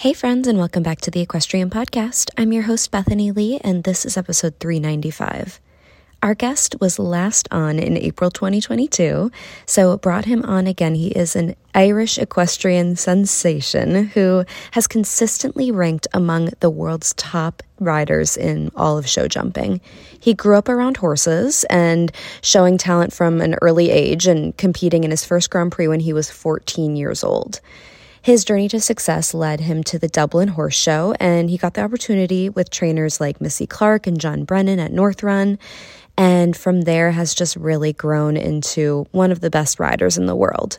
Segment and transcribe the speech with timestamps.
[0.00, 2.30] Hey, friends, and welcome back to the Equestrian Podcast.
[2.38, 5.60] I'm your host, Bethany Lee, and this is episode 395.
[6.22, 9.30] Our guest was last on in April 2022,
[9.66, 10.94] so brought him on again.
[10.94, 18.38] He is an Irish equestrian sensation who has consistently ranked among the world's top riders
[18.38, 19.82] in all of show jumping.
[20.18, 25.10] He grew up around horses and showing talent from an early age and competing in
[25.10, 27.60] his first Grand Prix when he was 14 years old.
[28.22, 31.82] His journey to success led him to the Dublin Horse Show, and he got the
[31.82, 35.58] opportunity with trainers like Missy Clark and John Brennan at North Run.
[36.18, 40.36] And from there has just really grown into one of the best riders in the
[40.36, 40.78] world.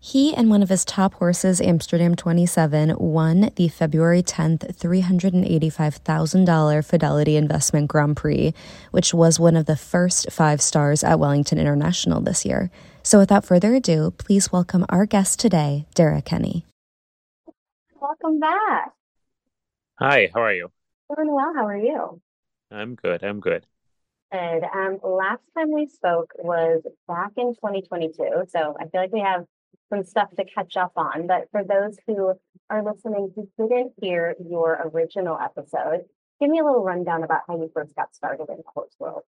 [0.00, 7.36] He and one of his top horses, Amsterdam 27, won the February 10th $385,000 Fidelity
[7.36, 8.54] Investment Grand Prix,
[8.92, 12.70] which was one of the first five stars at Wellington International this year.
[13.02, 16.64] So without further ado, please welcome our guest today, Darragh Kenny.
[18.08, 18.92] Welcome back.
[19.98, 20.72] Hi, how are you?
[21.14, 21.52] Doing well.
[21.54, 22.22] How are you?
[22.70, 23.22] I'm good.
[23.22, 23.66] I'm good.
[24.32, 24.64] Good.
[24.64, 28.44] Um, last time we spoke was back in 2022.
[28.48, 29.44] So I feel like we have
[29.90, 31.26] some stuff to catch up on.
[31.26, 32.32] But for those who
[32.70, 36.06] are listening who didn't hear your original episode,
[36.40, 39.24] give me a little rundown about how you first got started in the horse world.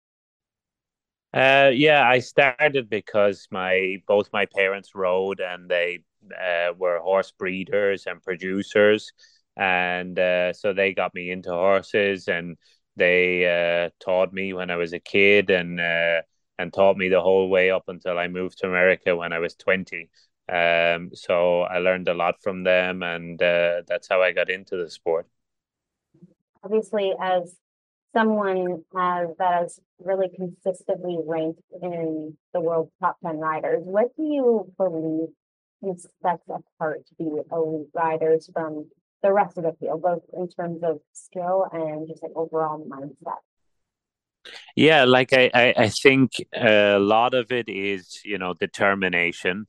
[1.34, 6.00] Uh, yeah, I started because my both my parents rode and they
[6.34, 9.12] uh, were horse breeders and producers,
[9.58, 12.58] and uh, so they got me into horses and
[12.98, 16.22] they uh, taught me when I was a kid and uh,
[16.58, 19.56] and taught me the whole way up until I moved to America when I was
[19.56, 20.10] twenty.
[20.48, 24.78] Um, so I learned a lot from them, and uh, that's how I got into
[24.78, 25.28] the sport.
[26.64, 27.56] Obviously, as
[28.16, 34.24] someone has that has really consistently ranked in the world's top 10 riders, what do
[34.24, 35.30] you believe
[35.82, 38.88] sets apart the elite riders from
[39.22, 43.40] the rest of the field, both in terms of skill and just like overall mindset?
[44.76, 49.68] Yeah, like I, I, I think a lot of it is, you know, determination.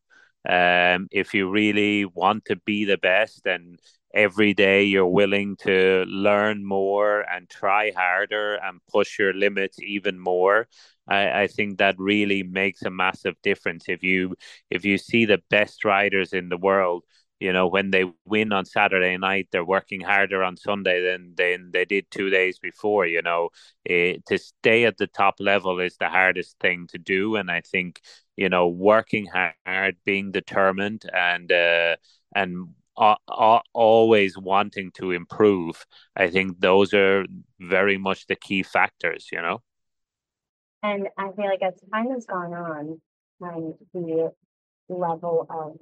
[0.48, 3.80] Um, if you really want to be the best and
[4.14, 10.18] every day you're willing to learn more and try harder and push your limits even
[10.18, 10.68] more
[11.08, 13.84] I, I think that really makes a massive difference.
[13.88, 14.36] If you
[14.70, 17.04] if you see the best riders in the world
[17.38, 21.70] you know when they win on saturday night they're working harder on sunday than than
[21.70, 23.50] they did two days before you know.
[23.84, 27.60] It, to stay at the top level is the hardest thing to do and i
[27.60, 28.00] think
[28.36, 31.96] you know working hard being determined and uh,
[32.34, 32.68] and
[33.74, 37.26] always wanting to improve i think those are
[37.60, 39.60] very much the key factors you know
[40.86, 43.00] and i feel like as time has gone on
[43.92, 44.32] the
[44.88, 45.76] level of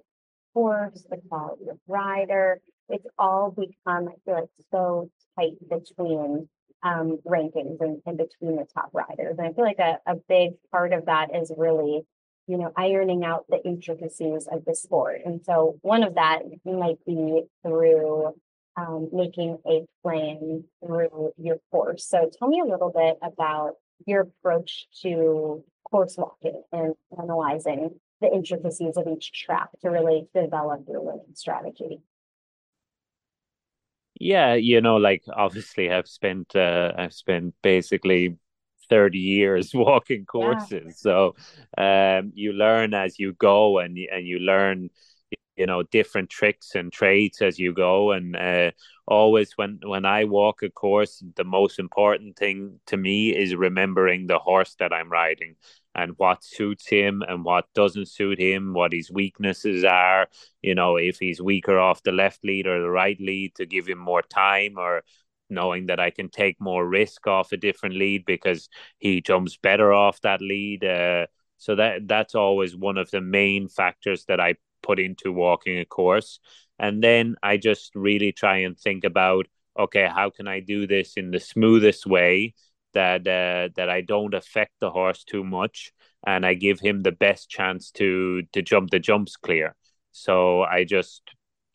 [0.55, 2.61] horse, the quality of rider.
[2.89, 6.49] It's all become, I feel like, so tight between
[6.83, 9.37] um, rankings and, and, between the top riders.
[9.39, 12.03] And I feel like a, a big part of that is really,
[12.47, 15.23] you know, ironing out the intricacies of the sport.
[15.25, 18.35] And so one of that might be through
[18.77, 22.07] um, making a plan through your course.
[22.07, 23.75] So tell me a little bit about
[24.07, 30.85] your approach to course walking and analyzing the intricacies of each track to really develop
[30.89, 32.01] your winning strategy.
[34.19, 38.37] Yeah, you know, like obviously I've spent uh, I've spent basically
[38.89, 40.85] 30 years walking courses.
[40.87, 40.93] Yeah.
[40.93, 41.37] So
[41.77, 44.91] um, you learn as you go and and you learn
[45.57, 48.13] you know different tricks and trades as you go.
[48.13, 48.71] And uh,
[49.07, 54.27] always when when i walk a course the most important thing to me is remembering
[54.27, 55.55] the horse that i'm riding
[55.95, 60.27] and what suits him and what doesn't suit him what his weaknesses are
[60.63, 63.87] you know if he's weaker off the left lead or the right lead to give
[63.87, 65.03] him more time or
[65.51, 69.93] knowing that i can take more risk off a different lead because he jumps better
[69.93, 71.27] off that lead uh,
[71.59, 75.85] so that that's always one of the main factors that I put into walking a
[75.85, 76.41] course.
[76.79, 79.47] And then I just really try and think about,
[79.79, 82.55] okay, how can I do this in the smoothest way
[82.95, 85.93] that uh, that I don't affect the horse too much,
[86.27, 89.75] and I give him the best chance to to jump the jumps clear.
[90.13, 91.23] So I just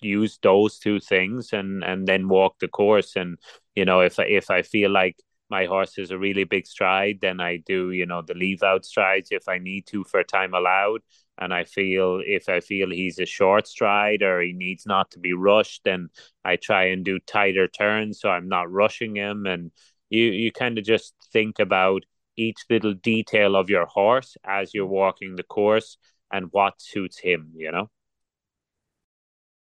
[0.01, 3.15] use those two things and and then walk the course.
[3.15, 3.37] And
[3.75, 5.17] you know, if I, if I feel like
[5.49, 8.85] my horse is a really big stride, then I do, you know, the leave out
[8.85, 11.01] strides if I need to for time allowed.
[11.39, 15.19] And I feel if I feel he's a short stride or he needs not to
[15.19, 16.09] be rushed, then
[16.43, 19.45] I try and do tighter turns so I'm not rushing him.
[19.45, 19.71] And
[20.09, 22.03] you you kind of just think about
[22.35, 25.97] each little detail of your horse as you're walking the course
[26.31, 27.89] and what suits him, you know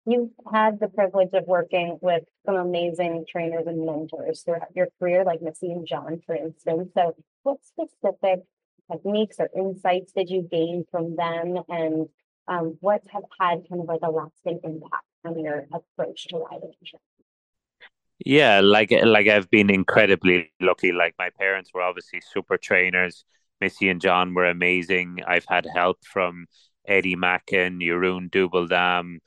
[0.08, 5.26] you've had the privilege of working with some amazing trainers and mentors throughout your career,
[5.26, 6.92] like Missy and John, for instance.
[6.96, 8.40] So, what specific
[8.92, 12.08] techniques or insights did you gain from them, and
[12.48, 16.72] um, what have had kind of like a lasting impact on your approach to riding?
[18.26, 20.92] Yeah, like like I've been incredibly lucky.
[20.92, 23.24] Like my parents were obviously super trainers.
[23.62, 25.20] Missy and John were amazing.
[25.28, 26.48] I've had help from
[26.88, 29.20] Eddie Macken, Jeroen Dubbeldam,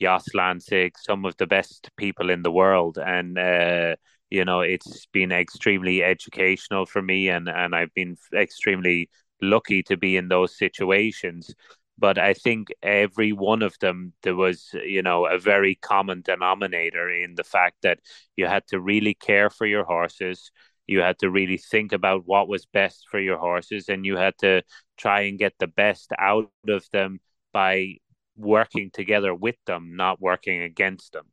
[0.00, 3.96] Jos Lansink, some of the best people in the world, and uh,
[4.30, 9.10] you know it's been extremely educational for me, and and I've been extremely
[9.42, 11.54] lucky to be in those situations.
[11.98, 17.10] But I think every one of them, there was, you know, a very common denominator
[17.10, 17.98] in the fact that
[18.36, 20.52] you had to really care for your horses.
[20.86, 24.38] You had to really think about what was best for your horses, and you had
[24.38, 24.62] to
[24.96, 27.20] try and get the best out of them
[27.52, 27.96] by
[28.36, 31.26] working together with them, not working against them.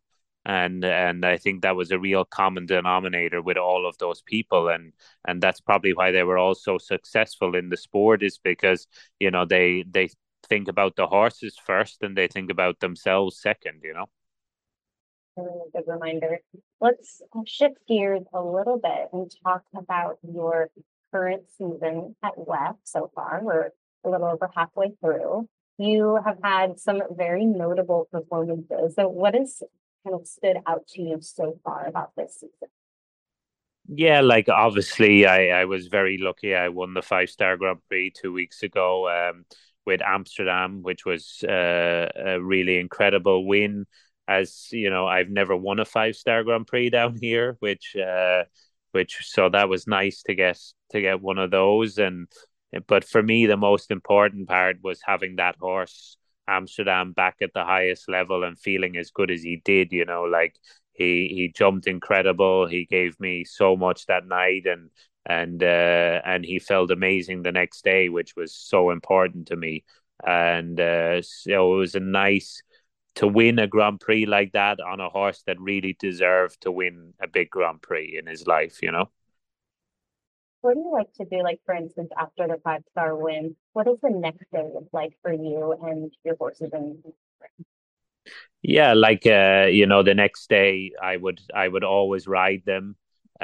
[0.46, 4.70] And and I think that was a real common denominator with all of those people,
[4.70, 4.94] and
[5.28, 8.88] and that's probably why they were all so successful in the sport is because
[9.20, 10.10] you know they they
[10.48, 13.82] think about the horses first and they think about themselves second.
[13.84, 14.06] You know.
[15.74, 16.40] Good reminder.
[16.80, 20.70] Let's shift gears a little bit and talk about your
[21.12, 23.40] current season at WEF so far.
[23.42, 23.72] We're
[24.06, 28.96] a little over halfway through you have had some very notable performances.
[28.96, 29.62] So, what has
[30.06, 32.70] kind of stood out to you so far about this season?
[33.88, 36.56] Yeah, like obviously, I, I was very lucky.
[36.56, 39.46] I won the five star Grand Prix two weeks ago um,
[39.86, 43.86] with Amsterdam, which was uh, a really incredible win.
[44.28, 48.46] As you know, I've never won a five star Grand Prix down here, which uh,
[48.92, 50.60] which so that was nice to get
[50.92, 52.28] to get one of those and
[52.88, 56.18] but for me, the most important part was having that horse
[56.48, 59.92] Amsterdam back at the highest level and feeling as good as he did.
[59.92, 60.56] You know, like
[60.94, 62.68] he he jumped incredible.
[62.68, 64.90] He gave me so much that night, and
[65.26, 69.84] and uh, and he felt amazing the next day, which was so important to me.
[70.26, 72.62] And uh, so it was a nice
[73.16, 77.14] to win a Grand Prix like that on a horse that really deserved to win
[77.22, 78.82] a big Grand Prix in his life.
[78.82, 79.10] You know
[80.66, 81.44] what do you like to do?
[81.44, 85.14] Like, for instance, after the five star win, what does the next day look like
[85.22, 86.98] for you and your horses and
[88.64, 92.96] yeah like uh you know the next day i would i would always ride them.
[93.40, 93.44] Uh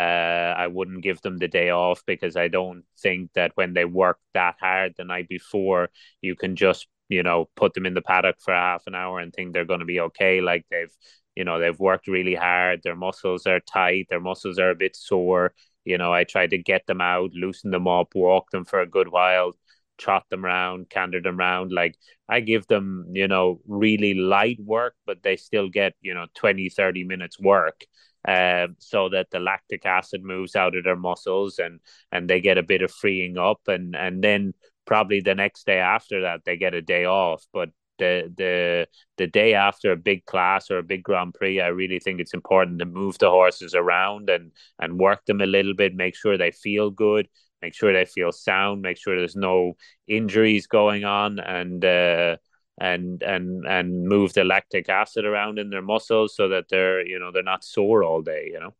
[0.64, 4.18] i wouldn't give them the day off because i don't think that when they work
[4.34, 5.90] that hard the night before
[6.22, 9.32] you can just you know put them in the paddock for half an hour and
[9.34, 10.42] think they're going to be okay.
[10.42, 10.96] Like they've
[11.36, 12.82] you know they've worked really hard.
[12.84, 14.08] Their muscles are tight.
[14.10, 15.54] Their muscles are a bit sore
[15.86, 18.88] you know, I tried to get them out, loosen them up, walk them for a
[18.88, 19.54] good while,
[19.98, 21.72] trot them around, canter them around.
[21.72, 21.96] Like
[22.30, 26.70] I give them, you know, really light work, but they still get, you know, 20,
[26.70, 27.82] 30 minutes work.
[28.28, 31.80] Um, so that the lactic acid moves out of their muscles and
[32.12, 34.54] and they get a bit of freeing up and and then
[34.86, 37.70] probably the next day after that they get a day off but
[38.02, 42.00] the the the day after a big class or a big Grand Prix, I really
[42.00, 45.96] think it's important to move the horses around and and work them a little bit,
[45.96, 47.28] make sure they feel good,
[47.62, 49.74] make sure they feel sound, make sure there's no
[50.08, 52.38] injuries going on, and uh,
[52.80, 57.20] and and and move the lactic acid around in their muscles so that they're you
[57.20, 58.50] know they're not sore all day.
[58.52, 58.74] You know.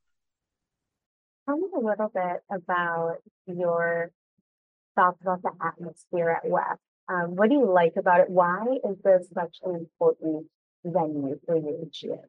[1.46, 4.12] Tell me a little bit about your
[4.96, 6.78] thoughts about the atmosphere at WEF.
[7.10, 8.30] Um, what do you like about it?
[8.30, 10.48] Why is this such an important
[10.84, 12.28] venue for you each year?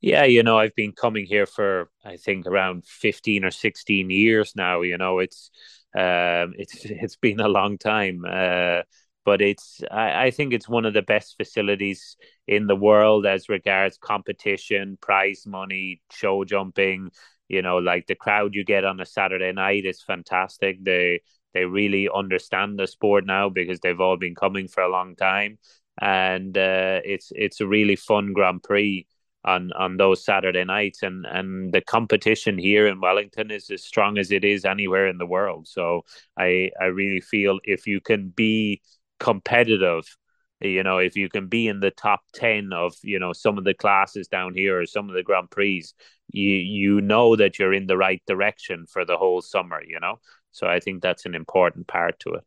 [0.00, 4.52] Yeah, you know, I've been coming here for I think around fifteen or sixteen years
[4.56, 4.80] now.
[4.80, 5.50] You know, it's
[5.94, 8.82] um, it's it's been a long time, uh,
[9.24, 12.16] but it's I, I think it's one of the best facilities
[12.46, 17.10] in the world as regards competition, prize money, show jumping.
[17.48, 20.82] You know, like the crowd you get on a Saturday night is fantastic.
[20.84, 21.18] The
[21.54, 25.58] they really understand the sport now because they've all been coming for a long time,
[26.00, 29.06] and uh, it's it's a really fun Grand Prix
[29.44, 34.18] on on those Saturday nights, and and the competition here in Wellington is as strong
[34.18, 35.68] as it is anywhere in the world.
[35.68, 36.04] So
[36.38, 38.82] I I really feel if you can be
[39.18, 40.16] competitive
[40.60, 43.64] you know if you can be in the top 10 of you know some of
[43.64, 45.84] the classes down here or some of the grand prix
[46.32, 50.18] you you know that you're in the right direction for the whole summer you know
[50.50, 52.44] so i think that's an important part to it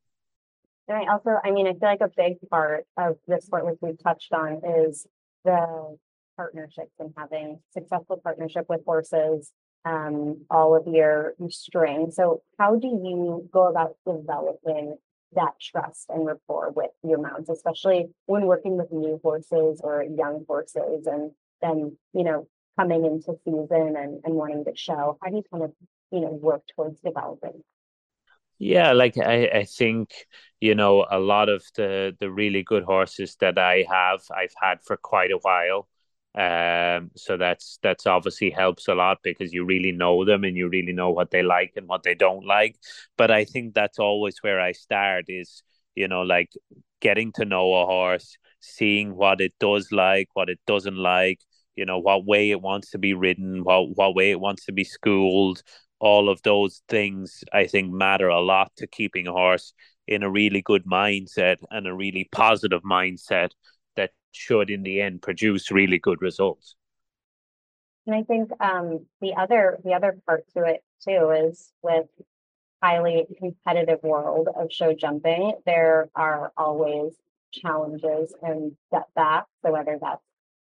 [0.88, 3.78] and i also i mean i feel like a big part of the sport which
[3.82, 5.08] we've touched on is
[5.46, 5.98] the
[6.38, 9.52] partnerships and having successful partnership with horses
[9.86, 14.96] um, all of your, your string so how do you go about developing
[15.34, 20.46] that trust and rapport with your mounts especially when working with new horses or young
[20.48, 21.32] horses and
[21.62, 25.18] then you know coming into season and, and wanting to show?
[25.22, 25.72] How do you kind of,
[26.12, 27.64] you know, work towards developing?
[28.66, 30.12] Yeah, like I, I think,
[30.62, 34.82] you know, a lot of the the really good horses that I have, I've had
[34.84, 35.88] for quite a while.
[36.36, 40.70] Um, so that's that's obviously helps a lot because you really know them and you
[40.70, 42.78] really know what they like and what they don't like.
[43.18, 45.62] But I think that's always where I start is,
[45.96, 46.52] you know, like
[47.02, 51.40] getting to know a horse, seeing what it does like, what it doesn't like,
[51.76, 54.72] you know what way it wants to be ridden what what way it wants to
[54.72, 55.64] be schooled
[56.04, 59.74] all of those things i think matter a lot to keeping a horse
[60.06, 63.52] in a really good mindset and a really positive mindset
[63.96, 66.76] that should in the end produce really good results.
[68.06, 72.08] And i think um, the other the other part to it too is with
[72.82, 77.14] highly competitive world of show jumping there are always
[77.54, 80.22] challenges and setbacks so whether that's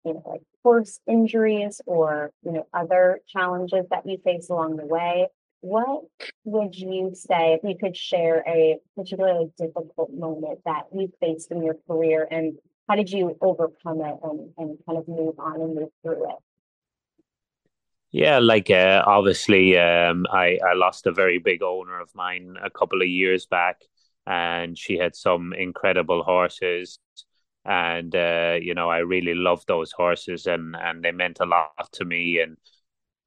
[0.04, 4.86] you know, like horse injuries or, you know, other challenges that you face along the
[4.86, 5.28] way.
[5.60, 6.02] What
[6.44, 11.62] would you say if you could share a particularly difficult moment that you faced in
[11.62, 12.54] your career and
[12.88, 16.36] how did you overcome it and, and kind of move on and move through it?
[18.10, 22.68] Yeah, like uh, obviously, um, I I lost a very big owner of mine a
[22.68, 23.80] couple of years back,
[24.26, 26.98] and she had some incredible horses
[27.64, 31.92] and uh, you know I really loved those horses and and they meant a lot
[31.92, 32.40] to me.
[32.40, 32.56] And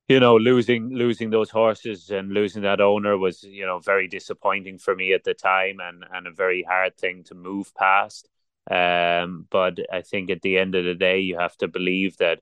[0.08, 4.78] you know losing losing those horses and losing that owner was you know very disappointing
[4.78, 8.30] for me at the time and and a very hard thing to move past.
[8.70, 12.40] Um but I think at the end of the day you have to believe that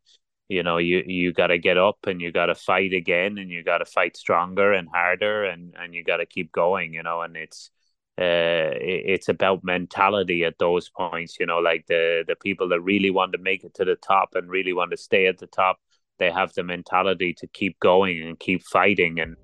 [0.50, 3.50] you know you you got to get up and you got to fight again and
[3.50, 7.04] you got to fight stronger and harder and and you got to keep going you
[7.04, 7.72] know and it's
[8.20, 11.38] uh, it's about mentality at those points.
[11.40, 14.36] You know, like the the people that really want to make it to the top
[14.36, 15.78] and really want to stay at the top,
[16.20, 19.36] they have the mentality to keep going and keep fighting, and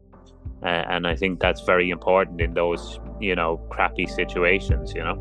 [0.61, 4.93] uh, and I think that's very important in those you know crappy situations.
[4.93, 5.15] You know.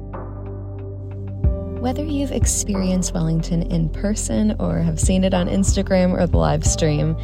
[1.81, 6.67] Whether you've experienced Wellington in person or have seen it on Instagram or the live
[6.67, 7.17] stream,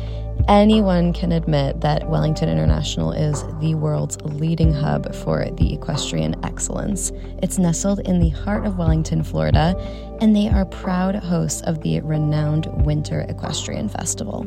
[0.48, 7.12] anyone can admit that Wellington International is the world's leading hub for the equestrian excellence.
[7.42, 9.74] It's nestled in the heart of Wellington, Florida,
[10.20, 14.44] and they are proud hosts of the renowned Winter Equestrian Festival.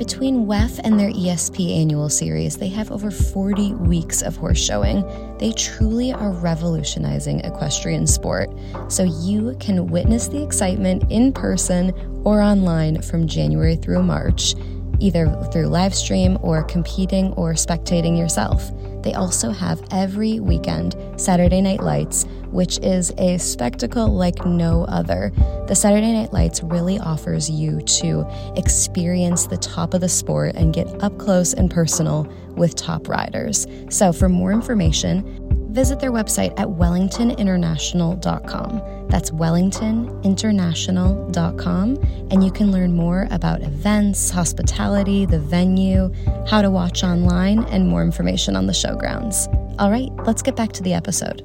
[0.00, 5.04] Between WEF and their ESP annual series, they have over 40 weeks of horse showing.
[5.36, 8.48] They truly are revolutionizing equestrian sport,
[8.88, 11.92] so you can witness the excitement in person
[12.24, 14.54] or online from January through March
[15.00, 18.70] either through live stream or competing or spectating yourself.
[19.02, 25.32] They also have every weekend Saturday Night Lights, which is a spectacle like no other.
[25.66, 28.26] The Saturday Night Lights really offers you to
[28.56, 32.24] experience the top of the sport and get up close and personal
[32.56, 33.66] with top riders.
[33.88, 38.99] So, for more information, visit their website at wellingtoninternational.com.
[39.10, 41.96] That's wellingtoninternational.com,
[42.30, 46.12] and you can learn more about events, hospitality, the venue,
[46.46, 49.48] how to watch online, and more information on the showgrounds.
[49.80, 51.42] All right, let's get back to the episode.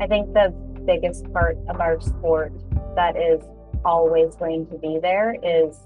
[0.00, 0.54] I think the
[0.86, 2.52] biggest part of our sport
[2.96, 3.42] that is
[3.84, 5.78] always going to be there is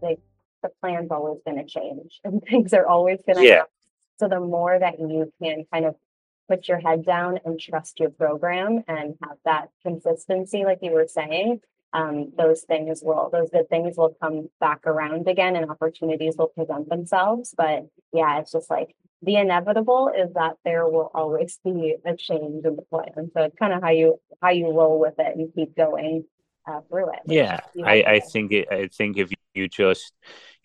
[0.00, 0.16] the,
[0.62, 3.62] the plan's always going to change and things are always going to yeah.
[4.18, 5.94] So the more that you can kind of
[6.48, 11.08] put your head down and trust your program and have that consistency, like you were
[11.08, 11.60] saying,
[11.92, 16.48] um, those things will, those good things will come back around again and opportunities will
[16.48, 17.54] present themselves.
[17.56, 22.64] But yeah, it's just like the inevitable is that there will always be a change
[22.64, 23.30] in the plan.
[23.32, 26.24] So it's kind of how you, how you roll with it and keep going
[26.66, 27.20] uh, through it.
[27.26, 27.60] Yeah.
[27.84, 30.12] I, I think, it, I think if you just,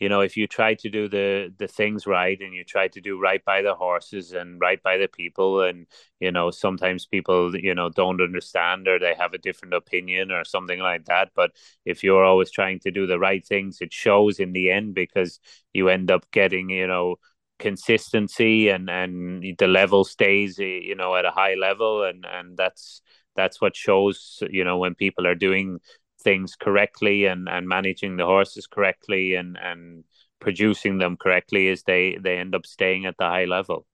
[0.01, 2.99] you know if you try to do the the things right and you try to
[2.99, 5.85] do right by the horses and right by the people and
[6.19, 10.43] you know sometimes people you know don't understand or they have a different opinion or
[10.43, 11.51] something like that but
[11.85, 15.39] if you're always trying to do the right things it shows in the end because
[15.71, 17.15] you end up getting you know
[17.59, 23.03] consistency and and the level stays you know at a high level and and that's
[23.41, 25.79] that's what shows you know when people are doing
[26.21, 30.03] things correctly and and managing the horses correctly and and
[30.39, 33.85] producing them correctly is they they end up staying at the high level.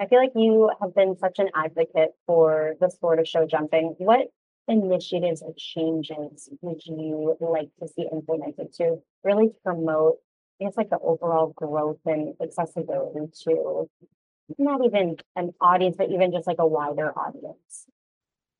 [0.00, 3.94] I feel like you have been such an advocate for the sport of show jumping.
[3.98, 4.28] What
[4.66, 10.16] initiatives or changes would you like to see implemented to really promote,
[10.60, 13.88] I guess, like the overall growth and accessibility to
[14.58, 17.86] not even an audience, but even just like a wider audience?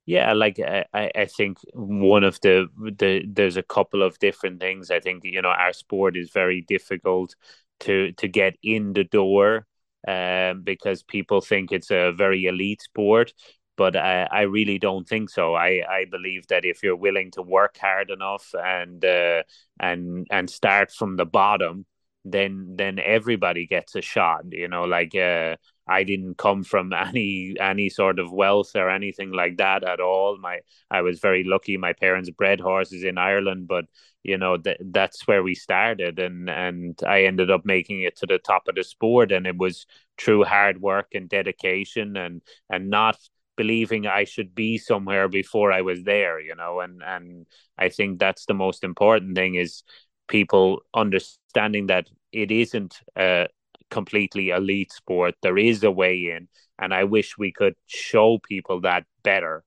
[0.07, 4.91] Yeah, like I, I think one of the the there's a couple of different things.
[4.91, 7.35] I think you know our sport is very difficult
[7.81, 9.67] to to get in the door
[10.07, 13.33] um, because people think it's a very elite sport.
[13.77, 15.55] But I, I really don't think so.
[15.55, 19.43] I, I believe that if you're willing to work hard enough and uh,
[19.81, 21.87] and and start from the bottom,
[22.25, 24.45] then then everybody gets a shot.
[24.53, 29.33] You know, like uh, I didn't come from any any sort of wealth or anything
[29.33, 30.39] like that at all.
[30.39, 30.61] My
[30.91, 31.77] I was very lucky.
[31.77, 33.87] My parents bred horses in Ireland, but
[34.23, 38.27] you know that that's where we started and and I ended up making it to
[38.27, 39.87] the top of the sport and it was
[40.19, 43.19] through hard work and dedication and and not
[43.57, 47.47] believing I should be somewhere before I was there you know and and
[47.79, 49.83] I think that's the most important thing is
[50.27, 53.49] people understanding that it isn't a
[53.99, 56.49] completely elite sport there is a way in
[56.79, 59.65] and I wish we could show people that better.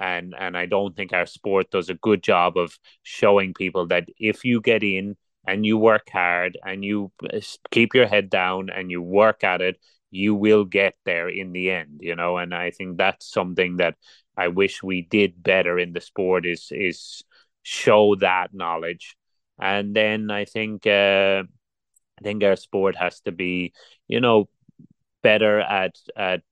[0.00, 4.08] And and I don't think our sport does a good job of showing people that
[4.18, 5.16] if you get in
[5.46, 7.10] and you work hard and you
[7.70, 9.76] keep your head down and you work at it
[10.10, 12.38] you will get there in the end you know?
[12.38, 13.96] And I think that's something that
[14.36, 17.22] I wish we did better in the sport is is
[17.62, 19.16] show that knowledge.
[19.60, 21.42] And then I think uh,
[22.18, 23.72] I think our sport has to be
[24.08, 24.48] you know
[25.22, 26.42] better at at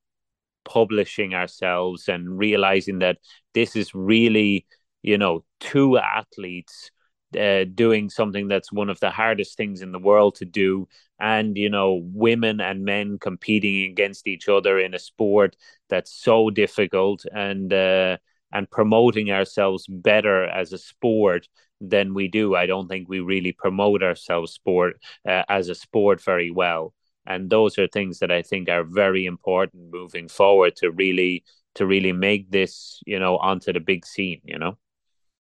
[0.67, 3.17] publishing ourselves and realizing that
[3.53, 4.65] this is really,
[5.01, 6.91] you know, two athletes
[7.39, 10.87] uh, doing something that's one of the hardest things in the world to do
[11.19, 15.57] and you know women and men competing against each other in a sport
[15.89, 18.15] that's so difficult and uh,
[18.53, 21.49] and promoting ourselves better as a sport
[21.81, 22.55] than we do.
[22.55, 26.93] I don't think we really promote ourselves sport uh, as a sport very well.
[27.25, 31.43] And those are things that I think are very important moving forward to really
[31.75, 34.77] to really make this you know onto the big scene you know?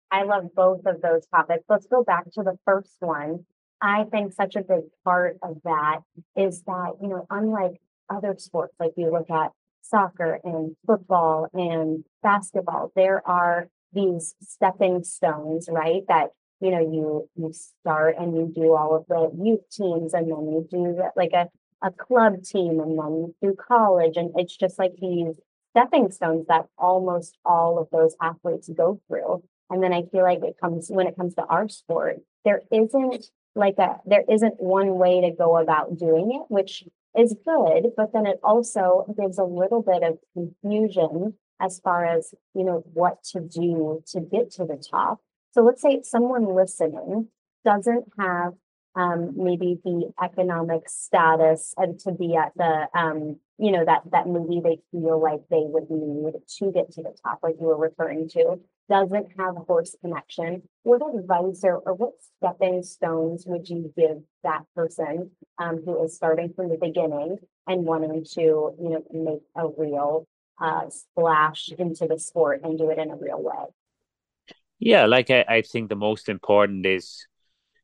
[0.10, 1.65] I love both of those topics.
[1.67, 3.45] Let's go back to the first one.
[3.82, 5.99] I think such a big part of that
[6.36, 9.51] is that you know unlike other sports like you look at
[9.82, 17.30] soccer and football and basketball there are these stepping stones right that you know you
[17.36, 21.34] you start and you do all of the youth teams and then you do like
[21.34, 21.47] a
[21.82, 24.17] a club team and then through college.
[24.17, 25.36] And it's just like these
[25.71, 29.43] stepping stones that almost all of those athletes go through.
[29.69, 33.26] And then i feel like it comes when it comes to our sport there isn't
[33.54, 36.86] like a there isn't one way to go about doing it which
[37.17, 42.34] is good but then it also gives a little bit of confusion as far as
[42.54, 45.20] you know what to do to get to the top
[45.52, 47.28] so let's say someone listening
[47.63, 48.54] doesn't have
[48.98, 54.28] um, maybe the economic status and to be at the um, you know that that
[54.28, 57.78] maybe they feel like they would need to get to the top, like you were
[57.78, 60.63] referring to, doesn't have horse connection.
[60.82, 66.15] What advice or, or what stepping stones would you give that person um, who is
[66.15, 70.28] starting from the beginning and wanting to you know make a real
[70.60, 73.65] uh, splash into the sport and do it in a real way?
[74.80, 77.28] Yeah, like I, I think the most important is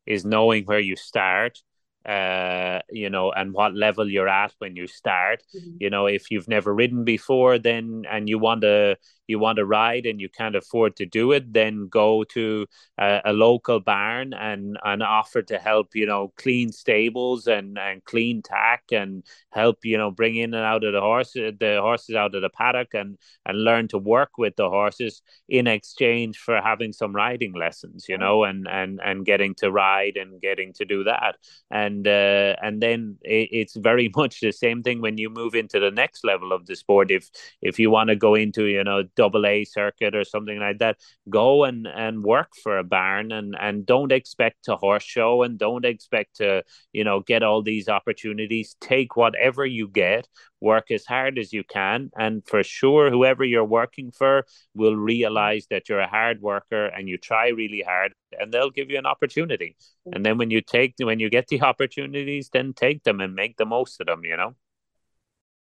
[0.05, 1.59] is knowing where you start
[2.05, 5.77] uh you know and what level you're at when you start mm-hmm.
[5.79, 9.65] you know if you've never ridden before then and you want to you want to
[9.65, 12.65] ride and you can't afford to do it, then go to
[12.97, 18.03] a, a, local barn and, and offer to help, you know, clean stables and, and
[18.03, 22.15] clean tack and help, you know, bring in and out of the horse, the horses
[22.15, 26.61] out of the paddock and, and learn to work with the horses in exchange for
[26.61, 30.85] having some riding lessons, you know, and, and, and getting to ride and getting to
[30.85, 31.37] do that.
[31.71, 35.79] And, uh, and then it, it's very much the same thing when you move into
[35.79, 37.09] the next level of the sport.
[37.09, 37.29] If,
[37.61, 40.97] if you want to go into, you know, double A circuit or something like that,
[41.29, 45.57] go and and work for a barn and and don't expect to horse show and
[45.57, 48.75] don't expect to you know get all these opportunities.
[48.81, 50.27] Take whatever you get,
[50.71, 55.67] work as hard as you can, and for sure, whoever you're working for will realize
[55.69, 59.05] that you're a hard worker and you try really hard, and they'll give you an
[59.05, 59.75] opportunity.
[60.13, 63.55] And then when you take when you get the opportunities, then take them and make
[63.57, 64.23] the most of them.
[64.25, 64.51] You know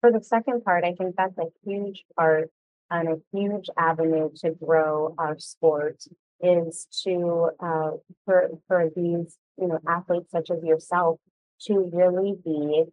[0.01, 2.51] for the second part, I think that's a huge part
[2.91, 6.03] and a huge avenue to grow our sport
[6.43, 7.91] is to uh,
[8.25, 11.21] for for these you know athletes such as yourself
[11.63, 12.85] to really be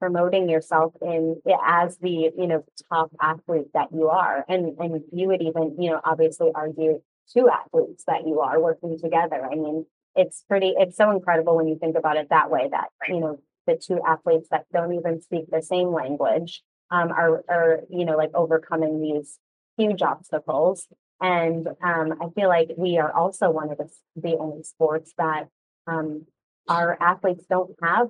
[0.00, 4.44] promoting yourself in as the you know top athlete that you are.
[4.48, 7.00] And and you would even you know obviously argue
[7.32, 9.44] two athletes that you are working together.
[9.44, 12.88] I mean it's pretty it's so incredible when you think about it that way that
[13.08, 17.80] you know the two athletes that don't even speak the same language um, are are
[17.90, 19.38] you know like overcoming these
[19.76, 20.86] huge obstacles
[21.20, 25.48] and um, i feel like we are also one of the, the only sports that
[25.86, 26.26] um,
[26.68, 28.08] our athletes don't have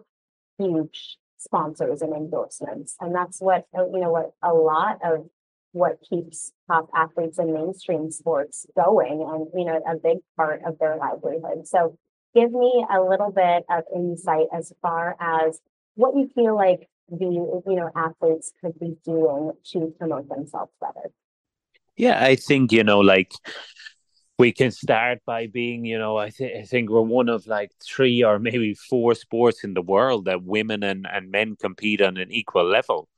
[0.59, 2.97] huge sponsors and endorsements.
[3.01, 5.29] And that's what, uh, you know, what a lot of
[5.73, 10.79] what keeps top athletes in mainstream sports going and, you know, a big part of
[10.79, 11.67] their livelihood.
[11.67, 11.97] So
[12.35, 15.61] give me a little bit of insight as far as
[15.95, 21.11] what you feel like the, you know, athletes could be doing to promote themselves better.
[21.97, 23.33] Yeah, I think, you know, like
[24.39, 27.73] we can start by being, you know, I, th- I think we're one of like
[27.85, 32.17] three or maybe four sports in the world that women and, and men compete on
[32.17, 33.09] an equal level,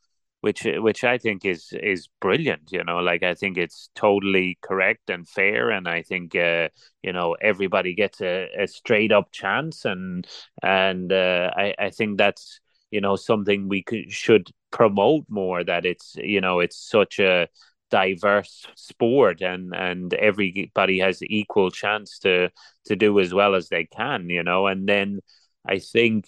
[0.40, 2.72] which which I think is is brilliant.
[2.72, 6.70] You know, like I think it's totally correct and fair, and I think uh,
[7.03, 10.26] you know everybody gets a, a straight up chance, and
[10.62, 15.64] and uh, I I think that's you know something we could should promote more.
[15.64, 17.48] That it's you know it's such a
[17.90, 22.50] diverse sport and and everybody has equal chance to
[22.87, 25.18] to do as well as they can you know and then
[25.66, 26.26] i think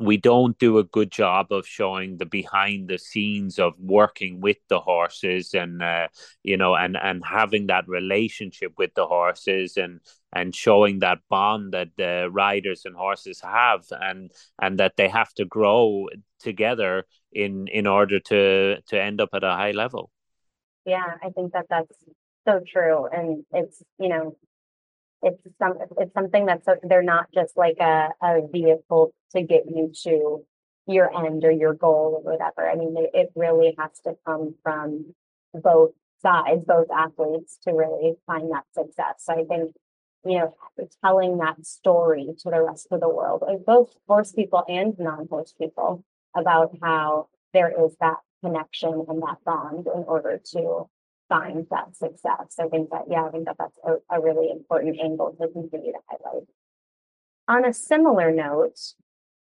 [0.00, 4.56] we don't do a good job of showing the behind the scenes of working with
[4.68, 6.08] the horses and uh,
[6.42, 10.00] you know and and having that relationship with the horses and
[10.32, 14.30] and showing that bond that the riders and horses have and
[14.60, 16.08] and that they have to grow
[16.40, 20.10] together in in order to to end up at a high level
[20.84, 21.92] yeah, I think that that's
[22.46, 23.06] so true.
[23.06, 24.36] And it's, you know,
[25.22, 29.64] it's some it's something that's so, they're not just like a, a vehicle to get
[29.66, 30.44] you to
[30.86, 32.68] your end or your goal or whatever.
[32.68, 35.14] I mean, it really has to come from
[35.54, 39.14] both sides, both athletes to really find that success.
[39.18, 39.74] So I think,
[40.24, 40.54] you know,
[41.04, 46.04] telling that story to the rest of the world, both horse people and non-horse people,
[46.36, 50.88] about how there is that connection and that bond in order to
[51.28, 52.56] find that success.
[52.58, 55.92] I think that, yeah, I think that that's a, a really important angle to continue
[55.92, 56.48] to highlight.
[57.46, 58.78] On a similar note,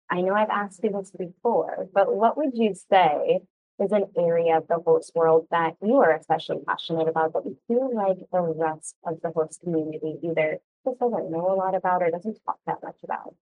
[0.09, 3.41] I know I've asked you this before, but what would you say
[3.79, 7.57] is an area of the horse world that you are especially passionate about that you
[7.67, 12.01] feel like the rest of the horse community either just doesn't know a lot about
[12.01, 13.35] or doesn't talk that much about?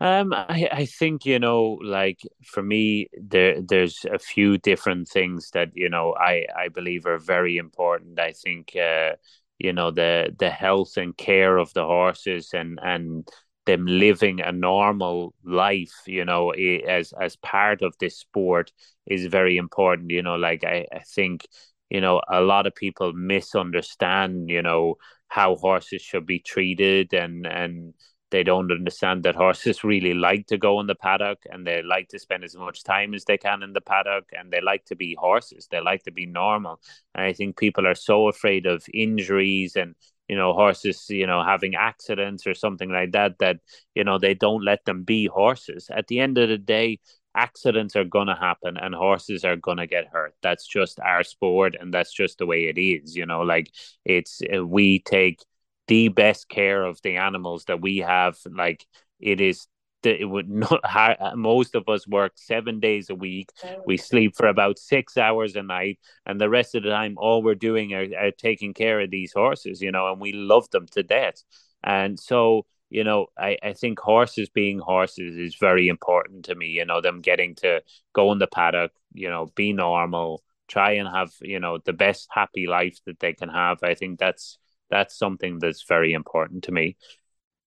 [0.00, 5.50] Um, I, I think you know, like for me, there there's a few different things
[5.52, 8.18] that you know I I believe are very important.
[8.18, 9.12] I think uh,
[9.58, 13.28] you know the the health and care of the horses and and
[13.66, 18.72] them living a normal life, you know, as as part of this sport
[19.06, 20.10] is very important.
[20.10, 21.46] You know, like I I think
[21.90, 24.96] you know a lot of people misunderstand you know
[25.28, 27.94] how horses should be treated and and
[28.30, 32.08] they don't understand that horses really like to go in the paddock and they like
[32.08, 34.96] to spend as much time as they can in the paddock and they like to
[34.96, 35.68] be horses.
[35.70, 36.80] They like to be normal.
[37.14, 39.94] And I think people are so afraid of injuries and
[40.28, 43.56] you know horses you know having accidents or something like that that
[43.94, 46.98] you know they don't let them be horses at the end of the day
[47.34, 51.22] accidents are going to happen and horses are going to get hurt that's just our
[51.22, 53.70] sport and that's just the way it is you know like
[54.04, 55.40] it's uh, we take
[55.88, 58.36] the best care of the animals that we have.
[58.50, 58.86] Like
[59.20, 59.66] it is
[60.06, 63.50] it would not uh, most of us work seven days a week.
[63.64, 63.82] Oh.
[63.86, 67.42] We sleep for about six hours a night and the rest of the time all
[67.42, 70.86] we're doing are, are, taking care of these horses you know and we love them
[70.92, 71.42] to death.
[71.84, 76.68] And so you know I, I think horses being horses is very important to me
[76.68, 81.08] you know them getting to go in the paddock you know be normal try and
[81.08, 83.82] have you know the best happy life that they can have.
[83.82, 84.58] I think that's
[84.90, 86.96] that's something that's very important to me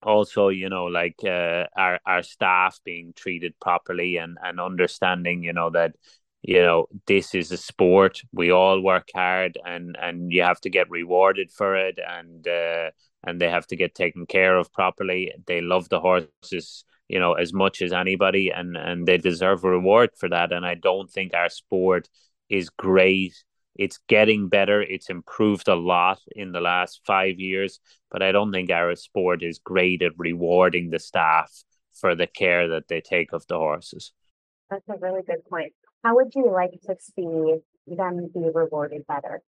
[0.06, 5.54] also you know like uh, our our staff being treated properly and and understanding you
[5.54, 5.96] know that
[6.42, 8.22] you know this is a sport.
[8.32, 12.92] We all work hard and and you have to get rewarded for it and uh,
[13.24, 15.34] and they have to get taken care of properly.
[15.48, 19.70] They love the horses you know as much as anybody and and they deserve a
[19.70, 20.52] reward for that.
[20.52, 22.10] And i don't think our sport
[22.50, 23.34] is great
[23.76, 24.82] it's getting better.
[24.82, 29.44] It's improved a lot in the last five years, but I don't think our sport
[29.44, 31.52] is great at rewarding the staff
[31.94, 34.12] for the care that they take of the horses.
[34.70, 35.74] That's a really good point.
[36.04, 37.58] How would you like to see
[37.88, 39.42] them be rewarded better?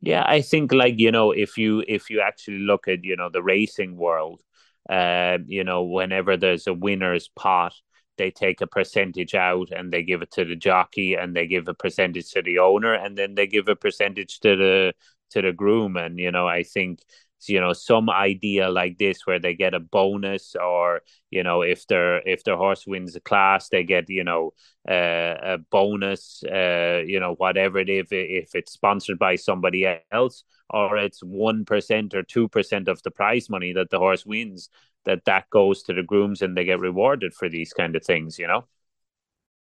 [0.00, 3.28] Yeah, I think like you know if you if you actually look at you know
[3.30, 4.40] the racing world,
[4.88, 7.74] uh, you know whenever there's a winner's pot,
[8.20, 11.66] they take a percentage out and they give it to the jockey and they give
[11.68, 14.92] a percentage to the owner and then they give a percentage to the
[15.30, 15.96] to the groom.
[15.96, 17.00] And you know I think
[17.48, 21.86] you know some idea like this where they get a bonus or you know if
[21.86, 24.52] their if their horse wins a class they get you know
[24.86, 30.44] uh, a bonus uh, you know whatever it is if it's sponsored by somebody else
[30.68, 34.68] or it's 1% or 2% of the prize money that the horse wins
[35.04, 38.38] that that goes to the grooms and they get rewarded for these kind of things
[38.38, 38.64] you know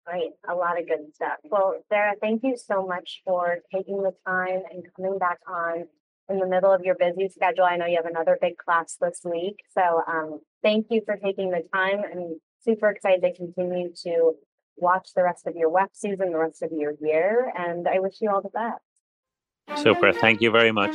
[0.04, 1.38] Great, a lot of good stuff.
[1.44, 5.84] Well, Darragh, thank you so much for taking the time and coming back on
[6.28, 7.64] in the middle of your busy schedule.
[7.64, 9.60] I know you have another big class this week.
[9.72, 12.02] So um, thank you for taking the time.
[12.10, 14.32] I'm super excited to continue to
[14.76, 17.52] watch the rest of your WEF season, the rest of your year.
[17.56, 19.82] And I wish you all the best.
[19.82, 20.12] Super.
[20.12, 20.94] Thank you very much.